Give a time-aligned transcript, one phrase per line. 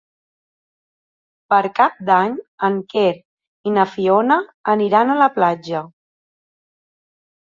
[1.53, 2.33] Per Cap d'Any
[2.69, 4.39] en Quer i na Fiona
[4.77, 5.85] aniran a la platja.